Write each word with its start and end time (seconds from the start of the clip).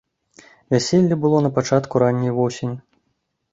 Вяселле 0.73 1.15
было 1.27 1.43
на 1.47 1.53
пачатку 1.59 1.93
ранняй 2.07 2.35
восені. 2.41 2.75